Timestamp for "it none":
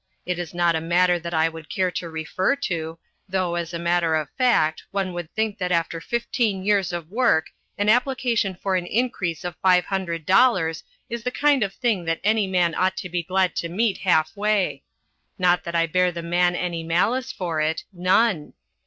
17.61-18.53